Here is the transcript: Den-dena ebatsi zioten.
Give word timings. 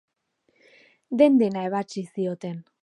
Den-dena 1.21 1.69
ebatsi 1.71 2.07
zioten. 2.15 2.63